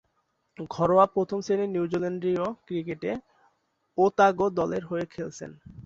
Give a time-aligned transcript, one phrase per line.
[0.69, 3.11] ঘরোয়া প্রথম-শ্রেণীর নিউজিল্যান্ডীয় ক্রিকেটে
[3.97, 5.51] ওতাগো দলের হয়ে খেলছেন।